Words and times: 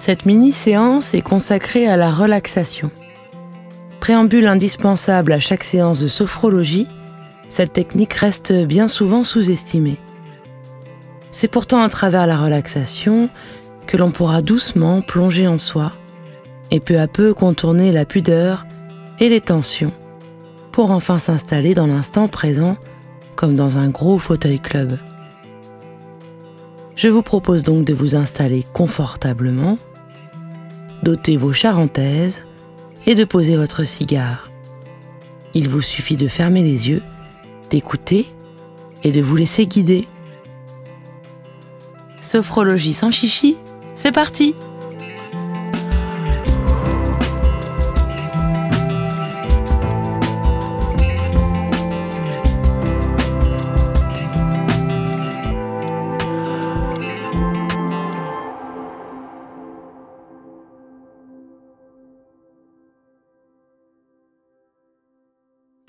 Cette 0.00 0.24
mini-séance 0.24 1.12
est 1.12 1.20
consacrée 1.20 1.86
à 1.86 1.98
la 1.98 2.10
relaxation. 2.10 2.90
Préambule 4.00 4.46
indispensable 4.46 5.30
à 5.30 5.38
chaque 5.38 5.62
séance 5.62 6.00
de 6.00 6.08
sophrologie, 6.08 6.86
cette 7.50 7.74
technique 7.74 8.14
reste 8.14 8.50
bien 8.64 8.88
souvent 8.88 9.24
sous-estimée. 9.24 9.98
C'est 11.32 11.50
pourtant 11.50 11.82
à 11.82 11.90
travers 11.90 12.26
la 12.26 12.38
relaxation 12.38 13.28
que 13.86 13.98
l'on 13.98 14.10
pourra 14.10 14.40
doucement 14.40 15.02
plonger 15.02 15.46
en 15.46 15.58
soi 15.58 15.92
et 16.70 16.80
peu 16.80 16.98
à 16.98 17.06
peu 17.06 17.34
contourner 17.34 17.92
la 17.92 18.06
pudeur 18.06 18.64
et 19.18 19.28
les 19.28 19.42
tensions 19.42 19.92
pour 20.72 20.92
enfin 20.92 21.18
s'installer 21.18 21.74
dans 21.74 21.88
l'instant 21.88 22.26
présent 22.26 22.78
comme 23.36 23.54
dans 23.54 23.76
un 23.76 23.90
gros 23.90 24.18
fauteuil 24.18 24.60
club. 24.60 24.98
Je 26.96 27.10
vous 27.10 27.22
propose 27.22 27.64
donc 27.64 27.84
de 27.84 27.92
vous 27.92 28.14
installer 28.14 28.64
confortablement 28.72 29.76
d'ôter 31.02 31.36
vos 31.36 31.52
charentaises 31.52 32.46
et 33.06 33.14
de 33.14 33.24
poser 33.24 33.56
votre 33.56 33.84
cigare. 33.84 34.50
Il 35.54 35.68
vous 35.68 35.82
suffit 35.82 36.16
de 36.16 36.28
fermer 36.28 36.62
les 36.62 36.88
yeux, 36.88 37.02
d'écouter 37.70 38.26
et 39.02 39.10
de 39.10 39.20
vous 39.20 39.36
laisser 39.36 39.66
guider. 39.66 40.06
Sophrologie 42.20 42.94
sans 42.94 43.10
chichi, 43.10 43.56
c'est 43.94 44.12
parti! 44.12 44.54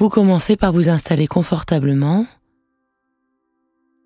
Vous 0.02 0.10
commencez 0.10 0.58
par 0.58 0.74
vous 0.74 0.90
installer 0.90 1.28
confortablement 1.28 2.26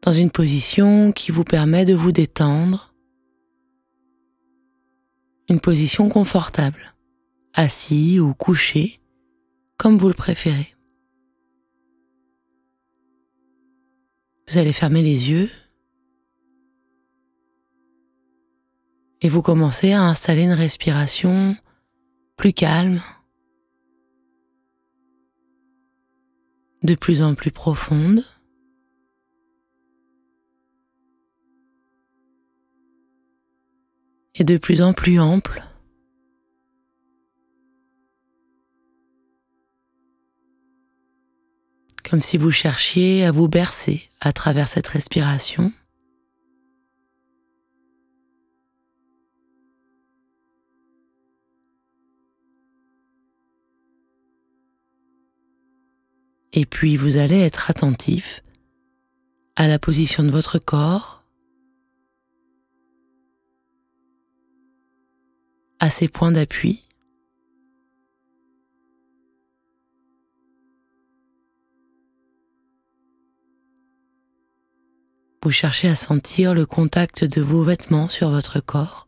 dans 0.02 0.12
une 0.12 0.30
position 0.30 1.14
qui 1.14 1.32
vous 1.32 1.46
permet 1.46 1.86
de 1.86 1.94
vous 1.94 2.12
détendre, 2.12 2.94
une 5.48 5.62
position 5.62 6.10
confortable, 6.10 6.94
assis 7.54 8.20
ou 8.20 8.34
couché, 8.34 9.00
comme 9.78 9.98
vous 9.98 10.10
le 10.10 10.14
préférez. 10.14 10.76
Vous 14.50 14.58
allez 14.58 14.74
fermer 14.74 15.02
les 15.02 15.30
yeux. 15.30 15.50
Et 19.22 19.30
vous 19.30 19.42
commencez 19.42 19.94
à 19.94 20.02
installer 20.02 20.42
une 20.44 20.52
respiration 20.52 21.56
plus 22.36 22.52
calme, 22.52 23.02
de 26.86 26.96
plus 26.96 27.22
en 27.22 27.36
plus 27.36 27.52
profonde. 27.52 28.24
et 34.36 34.44
de 34.44 34.58
plus 34.58 34.82
en 34.82 34.94
plus 34.94 35.20
ample. 35.20 35.64
Comme 42.10 42.22
si 42.22 42.38
vous 42.38 42.52
cherchiez 42.52 43.26
à 43.26 43.32
vous 43.32 43.48
bercer 43.48 44.12
à 44.20 44.32
travers 44.32 44.68
cette 44.68 44.88
respiration. 44.88 45.72
Et 56.58 56.66
puis 56.66 56.96
vous 56.96 57.18
allez 57.18 57.40
être 57.42 57.70
attentif 57.70 58.42
à 59.58 59.68
la 59.68 59.78
position 59.78 60.24
de 60.24 60.30
votre 60.32 60.58
corps, 60.58 61.26
à 65.80 65.90
ses 65.90 66.08
points 66.08 66.32
d'appui. 66.32 66.88
Vous 75.44 75.52
cherchez 75.52 75.90
à 75.90 75.96
sentir 75.96 76.56
le 76.56 76.66
contact 76.66 77.26
de 77.26 77.42
vos 77.42 77.64
vêtements 77.64 78.08
sur 78.08 78.32
votre 78.32 78.62
corps. 78.62 79.05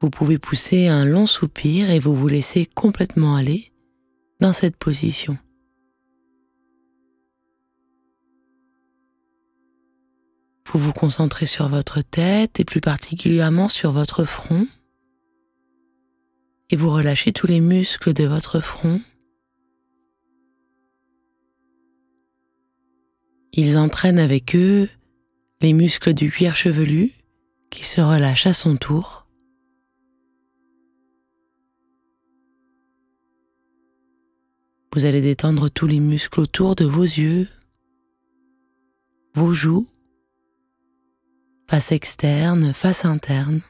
Vous 0.00 0.10
pouvez 0.10 0.38
pousser 0.38 0.88
un 0.88 1.04
long 1.04 1.26
soupir 1.26 1.90
et 1.90 1.98
vous 1.98 2.14
vous 2.14 2.28
laissez 2.28 2.64
complètement 2.66 3.36
aller 3.36 3.72
dans 4.40 4.52
cette 4.52 4.76
position. 4.76 5.36
Vous 10.72 10.78
vous 10.78 10.92
concentrez 10.92 11.46
sur 11.46 11.68
votre 11.68 12.00
tête 12.00 12.60
et 12.60 12.64
plus 12.64 12.80
particulièrement 12.80 13.68
sur 13.68 13.92
votre 13.92 14.24
front 14.24 14.66
et 16.70 16.76
vous 16.76 16.90
relâchez 16.90 17.32
tous 17.32 17.48
les 17.48 17.60
muscles 17.60 18.12
de 18.12 18.24
votre 18.24 18.60
front. 18.60 19.00
Ils 23.52 23.76
entraînent 23.76 24.20
avec 24.20 24.54
eux 24.54 24.88
les 25.60 25.72
muscles 25.72 26.14
du 26.14 26.30
cuir 26.30 26.54
chevelu 26.54 27.12
qui 27.70 27.84
se 27.84 28.00
relâchent 28.00 28.46
à 28.46 28.52
son 28.52 28.76
tour. 28.76 29.19
Vous 34.92 35.04
allez 35.04 35.20
détendre 35.20 35.70
tous 35.70 35.86
les 35.86 36.00
muscles 36.00 36.40
autour 36.40 36.74
de 36.74 36.84
vos 36.84 37.04
yeux, 37.04 37.46
vos 39.34 39.52
joues, 39.52 39.88
face 41.68 41.92
externe, 41.92 42.72
face 42.72 43.04
interne. 43.04 43.60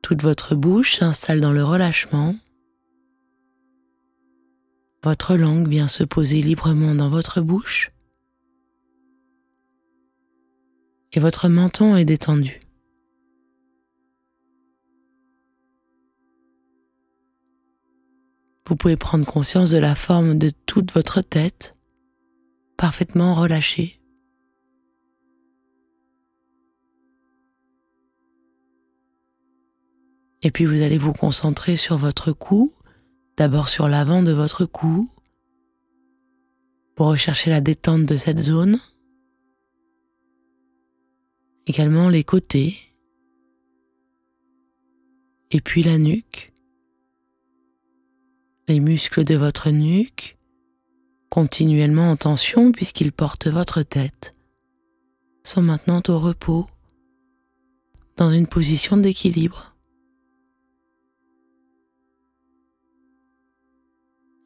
Toute 0.00 0.22
votre 0.22 0.54
bouche 0.54 0.96
s'installe 0.96 1.42
dans 1.42 1.52
le 1.52 1.62
relâchement. 1.62 2.34
Votre 5.02 5.36
langue 5.36 5.68
vient 5.68 5.88
se 5.88 6.04
poser 6.04 6.40
librement 6.40 6.94
dans 6.94 7.10
votre 7.10 7.42
bouche. 7.42 7.92
Et 11.12 11.20
votre 11.20 11.50
menton 11.50 11.96
est 11.96 12.06
détendu. 12.06 12.60
Vous 18.66 18.76
pouvez 18.76 18.96
prendre 18.96 19.26
conscience 19.26 19.70
de 19.70 19.78
la 19.78 19.94
forme 19.94 20.38
de 20.38 20.50
toute 20.66 20.92
votre 20.92 21.20
tête, 21.20 21.76
parfaitement 22.76 23.34
relâchée. 23.34 24.00
Et 30.42 30.50
puis 30.50 30.64
vous 30.64 30.82
allez 30.82 30.98
vous 30.98 31.12
concentrer 31.12 31.76
sur 31.76 31.96
votre 31.96 32.32
cou, 32.32 32.72
d'abord 33.36 33.68
sur 33.68 33.88
l'avant 33.88 34.22
de 34.22 34.32
votre 34.32 34.64
cou, 34.64 35.10
pour 36.94 37.06
rechercher 37.06 37.50
la 37.50 37.60
détente 37.60 38.04
de 38.04 38.16
cette 38.16 38.40
zone, 38.40 38.78
également 41.66 42.08
les 42.08 42.24
côtés, 42.24 42.76
et 45.50 45.60
puis 45.60 45.82
la 45.82 45.98
nuque. 45.98 46.51
Les 48.72 48.80
muscles 48.80 49.24
de 49.24 49.34
votre 49.34 49.68
nuque, 49.68 50.38
continuellement 51.28 52.10
en 52.10 52.16
tension 52.16 52.72
puisqu'ils 52.72 53.12
portent 53.12 53.46
votre 53.46 53.82
tête, 53.82 54.34
sont 55.44 55.60
maintenant 55.60 56.00
au 56.08 56.18
repos, 56.18 56.66
dans 58.16 58.30
une 58.30 58.46
position 58.46 58.96
d'équilibre. 58.96 59.76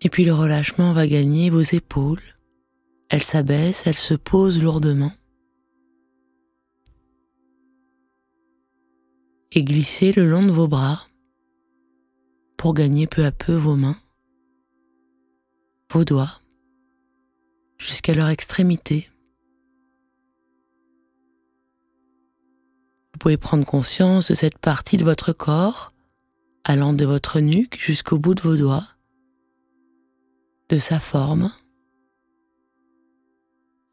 Et 0.00 0.08
puis 0.08 0.24
le 0.24 0.34
relâchement 0.34 0.92
va 0.92 1.06
gagner 1.06 1.48
vos 1.48 1.62
épaules. 1.62 2.36
Elles 3.08 3.22
s'abaissent, 3.22 3.86
elles 3.86 3.94
se 3.94 4.14
posent 4.14 4.60
lourdement. 4.60 5.12
Et 9.52 9.62
glisser 9.62 10.10
le 10.10 10.28
long 10.28 10.42
de 10.42 10.50
vos 10.50 10.66
bras 10.66 11.06
pour 12.56 12.74
gagner 12.74 13.06
peu 13.06 13.24
à 13.24 13.30
peu 13.30 13.54
vos 13.54 13.76
mains 13.76 13.96
vos 15.90 16.04
doigts 16.04 16.40
jusqu'à 17.78 18.14
leur 18.14 18.28
extrémité. 18.28 19.08
Vous 23.12 23.18
pouvez 23.18 23.36
prendre 23.36 23.64
conscience 23.64 24.30
de 24.30 24.34
cette 24.34 24.58
partie 24.58 24.96
de 24.96 25.04
votre 25.04 25.32
corps 25.32 25.90
allant 26.64 26.92
de 26.92 27.04
votre 27.04 27.40
nuque 27.40 27.78
jusqu'au 27.78 28.18
bout 28.18 28.34
de 28.34 28.42
vos 28.42 28.56
doigts 28.56 28.86
de 30.68 30.78
sa 30.78 30.98
forme 30.98 31.52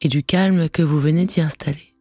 et 0.02 0.10
du 0.10 0.24
calme 0.24 0.70
que 0.70 0.82
vous 0.82 1.00
venez 1.00 1.26
d'y 1.26 1.40
installer. 1.40 1.96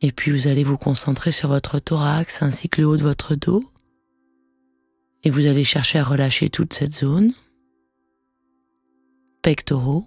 Et 0.00 0.12
puis 0.12 0.32
vous 0.32 0.48
allez 0.48 0.64
vous 0.64 0.76
concentrer 0.76 1.30
sur 1.30 1.48
votre 1.48 1.78
thorax 1.78 2.42
ainsi 2.42 2.68
que 2.68 2.80
le 2.80 2.88
haut 2.88 2.96
de 2.96 3.02
votre 3.02 3.34
dos. 3.34 3.64
Et 5.24 5.30
vous 5.30 5.46
allez 5.46 5.64
chercher 5.64 5.98
à 5.98 6.04
relâcher 6.04 6.48
toute 6.48 6.72
cette 6.72 6.94
zone. 6.94 7.32
Pectoraux, 9.42 10.06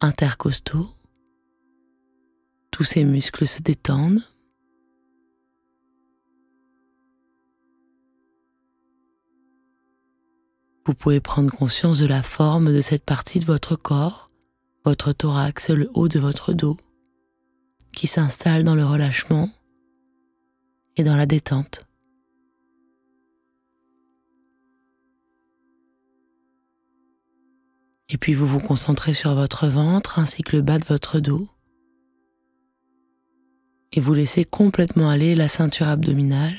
intercostaux. 0.00 0.88
Tous 2.70 2.84
ces 2.84 3.04
muscles 3.04 3.46
se 3.46 3.62
détendent. 3.62 4.22
Vous 10.86 10.94
pouvez 10.94 11.20
prendre 11.20 11.50
conscience 11.50 11.98
de 11.98 12.06
la 12.06 12.22
forme 12.22 12.70
de 12.70 12.82
cette 12.82 13.04
partie 13.04 13.38
de 13.38 13.46
votre 13.46 13.74
corps, 13.74 14.30
votre 14.84 15.12
thorax, 15.12 15.70
le 15.70 15.88
haut 15.94 16.08
de 16.08 16.18
votre 16.18 16.52
dos, 16.52 16.76
qui 17.92 18.06
s'installe 18.06 18.64
dans 18.64 18.74
le 18.74 18.84
relâchement 18.84 19.48
et 20.96 21.04
dans 21.04 21.16
la 21.16 21.24
détente. 21.24 21.86
Et 28.08 28.18
puis 28.18 28.34
vous 28.34 28.46
vous 28.46 28.60
concentrez 28.60 29.14
sur 29.14 29.34
votre 29.34 29.66
ventre 29.68 30.18
ainsi 30.18 30.42
que 30.42 30.56
le 30.56 30.62
bas 30.62 30.78
de 30.78 30.84
votre 30.84 31.20
dos. 31.20 31.48
Et 33.92 34.00
vous 34.00 34.14
laissez 34.14 34.44
complètement 34.44 35.08
aller 35.08 35.34
la 35.34 35.48
ceinture 35.48 35.88
abdominale 35.88 36.56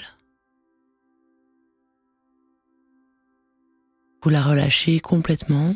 Vous 4.21 4.29
la 4.31 4.41
relâchez 4.41 4.99
complètement. 4.99 5.75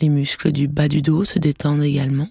Les 0.00 0.08
muscles 0.08 0.50
du 0.50 0.66
bas 0.66 0.88
du 0.88 1.00
dos 1.00 1.24
se 1.24 1.38
détendent 1.38 1.84
également. 1.84 2.28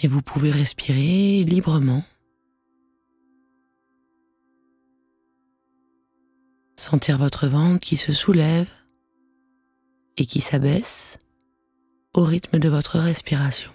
Et 0.00 0.08
vous 0.08 0.20
pouvez 0.20 0.50
respirer 0.50 1.42
librement. 1.44 2.04
Sentir 6.78 7.18
votre 7.18 7.48
ventre 7.48 7.80
qui 7.80 7.96
se 7.96 8.12
soulève 8.12 8.70
et 10.16 10.24
qui 10.26 10.38
s'abaisse 10.38 11.18
au 12.14 12.22
rythme 12.22 12.60
de 12.60 12.68
votre 12.68 13.00
respiration. 13.00 13.72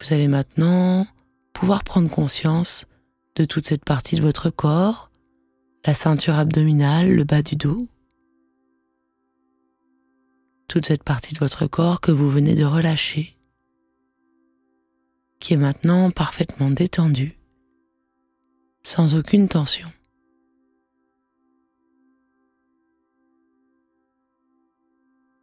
Vous 0.00 0.14
allez 0.14 0.26
maintenant 0.26 1.06
pouvoir 1.52 1.84
prendre 1.84 2.08
conscience 2.08 2.86
de 3.34 3.44
toute 3.44 3.66
cette 3.66 3.84
partie 3.84 4.16
de 4.16 4.22
votre 4.22 4.48
corps, 4.48 5.10
la 5.84 5.92
ceinture 5.92 6.36
abdominale, 6.36 7.14
le 7.14 7.24
bas 7.24 7.42
du 7.42 7.56
dos, 7.56 7.86
toute 10.66 10.86
cette 10.86 11.04
partie 11.04 11.34
de 11.34 11.40
votre 11.40 11.66
corps 11.66 12.00
que 12.00 12.10
vous 12.10 12.30
venez 12.30 12.54
de 12.54 12.64
relâcher, 12.64 13.37
est 15.54 15.56
maintenant 15.58 16.10
parfaitement 16.10 16.70
détendue, 16.70 17.38
sans 18.82 19.14
aucune 19.14 19.48
tension. 19.48 19.90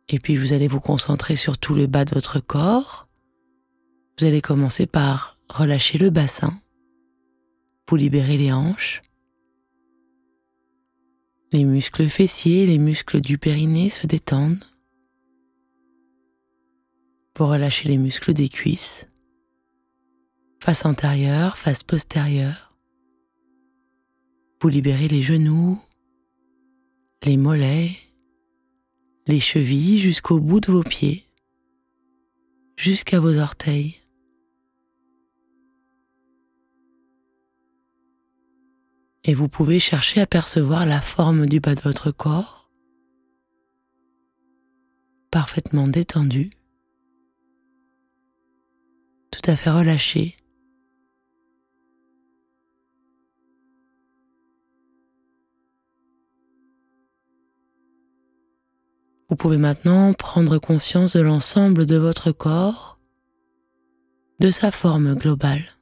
Et 0.07 0.19
puis 0.19 0.38
vous 0.38 0.54
allez 0.54 0.68
vous 0.68 0.80
concentrer 0.80 1.36
sur 1.36 1.57
tout 1.57 1.74
le 1.74 1.88
bas 1.88 2.06
de 2.06 2.13
votre 2.13 2.40
corps, 2.40 3.07
vous 4.19 4.25
allez 4.25 4.42
commencer 4.42 4.86
par 4.86 5.40
relâcher 5.50 5.98
le 5.98 6.10
bassin, 6.10 6.60
vous 7.90 7.96
libérez 7.96 8.38
les 8.38 8.52
hanches, 8.52 9.02
les 11.52 11.63
muscles 11.63 12.07
fessiers, 12.07 12.66
les 12.66 12.78
muscles 12.78 13.22
du 13.22 13.38
périnée 13.38 13.90
se 13.90 14.07
détendent. 14.07 14.66
Vous 17.38 17.48
relâchez 17.48 17.88
les 17.88 17.98
muscles 17.98 18.34
des 18.34 18.50
cuisses, 18.50 19.07
face 20.60 20.86
antérieure, 20.86 21.57
face 21.57 21.84
postérieure. 21.84 22.78
Vous 24.62 24.69
libérez 24.69 25.07
les 25.07 25.22
genoux, 25.22 25.80
les 27.24 27.38
mollets, 27.38 27.92
les 29.28 29.40
chevilles 29.40 30.00
jusqu'au 30.00 30.40
bout 30.40 30.60
de 30.60 30.72
vos 30.72 30.84
pieds, 30.84 31.28
jusqu'à 32.78 33.19
vos 33.19 33.38
orteils. 33.38 34.02
et 39.28 39.34
vous 39.34 39.48
pouvez 39.48 39.80
chercher 39.80 40.22
à 40.22 40.28
percevoir 40.28 40.86
la 40.86 41.02
forme 41.02 41.48
du 41.48 41.60
bas 41.60 41.74
de 41.74 41.81
votre 41.81 42.12
corps, 42.12 42.69
parfaitement 45.31 45.88
détendu, 45.88 46.52
tout 49.31 49.42
à 49.46 49.56
fait 49.56 49.72
relâché. 49.72 50.38
Vous 59.35 59.41
pouvez 59.49 59.57
maintenant 59.57 60.13
prendre 60.13 60.59
conscience 60.59 61.17
de 61.17 61.19
l'ensemble 61.19 61.85
de 61.85 61.97
votre 61.97 62.31
corps, 62.31 62.97
de 64.39 64.49
sa 64.49 64.71
forme 64.71 65.13
globale. 65.13 65.77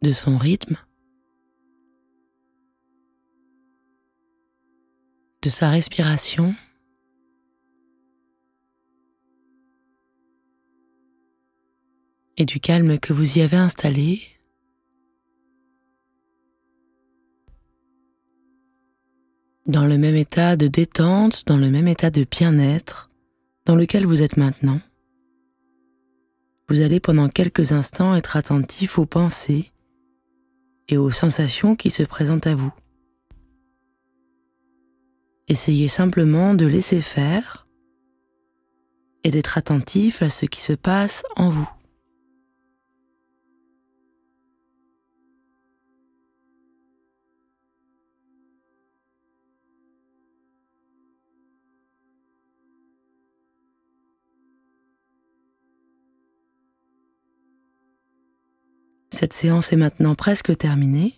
de 0.00 0.10
son 0.10 0.38
rythme, 0.38 0.78
de 5.42 5.50
sa 5.50 5.68
respiration. 5.68 6.54
et 12.38 12.46
du 12.46 12.58
calme 12.58 12.98
que 12.98 13.12
vous 13.12 13.38
y 13.38 13.42
avez 13.42 13.58
installé. 13.58 14.33
Dans 19.66 19.86
le 19.86 19.96
même 19.96 20.14
état 20.14 20.56
de 20.56 20.66
détente, 20.66 21.46
dans 21.46 21.56
le 21.56 21.70
même 21.70 21.88
état 21.88 22.10
de 22.10 22.26
bien-être 22.30 23.10
dans 23.64 23.74
lequel 23.74 24.04
vous 24.04 24.20
êtes 24.20 24.36
maintenant, 24.36 24.78
vous 26.68 26.82
allez 26.82 27.00
pendant 27.00 27.30
quelques 27.30 27.72
instants 27.72 28.14
être 28.14 28.36
attentif 28.36 28.98
aux 28.98 29.06
pensées 29.06 29.72
et 30.88 30.98
aux 30.98 31.10
sensations 31.10 31.76
qui 31.76 31.88
se 31.88 32.02
présentent 32.02 32.46
à 32.46 32.54
vous. 32.54 32.74
Essayez 35.48 35.88
simplement 35.88 36.52
de 36.52 36.66
laisser 36.66 37.00
faire 37.00 37.66
et 39.22 39.30
d'être 39.30 39.56
attentif 39.56 40.20
à 40.20 40.28
ce 40.28 40.44
qui 40.44 40.60
se 40.60 40.74
passe 40.74 41.24
en 41.36 41.48
vous. 41.48 41.70
Cette 59.14 59.32
séance 59.32 59.72
est 59.72 59.76
maintenant 59.76 60.16
presque 60.16 60.56
terminée. 60.56 61.14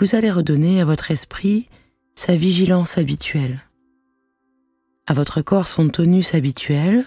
Vous 0.00 0.14
allez 0.14 0.30
redonner 0.30 0.80
à 0.80 0.86
votre 0.86 1.10
esprit 1.10 1.68
sa 2.14 2.34
vigilance 2.34 2.96
habituelle, 2.96 3.60
à 5.06 5.12
votre 5.12 5.42
corps 5.42 5.66
son 5.66 5.90
tonus 5.90 6.34
habituel. 6.34 7.04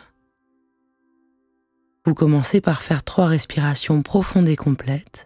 Vous 2.05 2.13
commencez 2.13 2.61
par 2.61 2.83
faire 2.83 3.03
trois 3.03 3.25
respirations 3.25 4.03
profondes 4.03 4.47
et 4.47 4.55
complètes. 4.55 5.25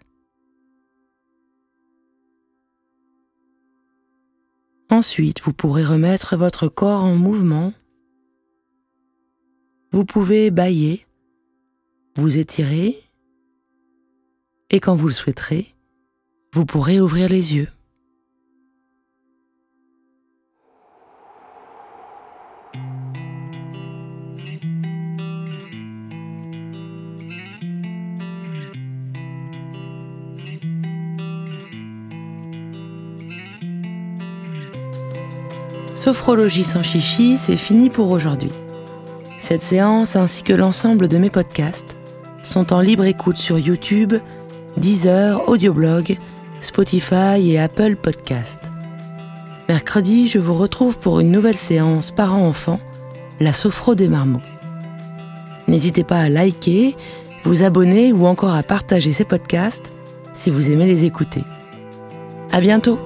Ensuite, 4.88 5.42
vous 5.42 5.52
pourrez 5.52 5.84
remettre 5.84 6.38
votre 6.38 6.68
corps 6.68 7.04
en 7.04 7.14
mouvement. 7.14 7.74
Vous 9.92 10.06
pouvez 10.06 10.50
bailler, 10.50 11.06
vous 12.16 12.38
étirer 12.38 13.03
et 14.70 14.80
quand 14.80 14.94
vous 14.94 15.08
le 15.08 15.12
souhaiterez, 15.12 15.74
vous 16.52 16.66
pourrez 16.66 17.00
ouvrir 17.00 17.28
les 17.28 17.56
yeux. 17.56 17.68
Sophrologie 35.94 36.64
sans 36.64 36.82
chichi, 36.82 37.38
c'est 37.38 37.56
fini 37.56 37.88
pour 37.88 38.10
aujourd'hui. 38.10 38.50
Cette 39.38 39.62
séance 39.62 40.16
ainsi 40.16 40.42
que 40.42 40.52
l'ensemble 40.52 41.08
de 41.08 41.16
mes 41.18 41.30
podcasts 41.30 41.96
sont 42.42 42.72
en 42.74 42.80
libre 42.80 43.04
écoute 43.04 43.38
sur 43.38 43.58
YouTube 43.58 44.12
Deezer, 44.76 45.48
Audioblog, 45.48 46.18
Spotify 46.60 47.38
et 47.40 47.60
Apple 47.60 47.94
Podcast. 47.94 48.58
Mercredi, 49.68 50.28
je 50.28 50.40
vous 50.40 50.54
retrouve 50.54 50.98
pour 50.98 51.20
une 51.20 51.30
nouvelle 51.30 51.56
séance 51.56 52.10
parents-enfants, 52.10 52.80
la 53.38 53.52
sophro 53.52 53.94
des 53.94 54.08
marmots. 54.08 54.42
N'hésitez 55.68 56.02
pas 56.02 56.18
à 56.18 56.28
liker, 56.28 56.96
vous 57.44 57.62
abonner 57.62 58.12
ou 58.12 58.26
encore 58.26 58.54
à 58.54 58.62
partager 58.64 59.12
ces 59.12 59.24
podcasts 59.24 59.92
si 60.32 60.50
vous 60.50 60.70
aimez 60.70 60.86
les 60.86 61.04
écouter. 61.04 61.42
À 62.50 62.60
bientôt! 62.60 62.98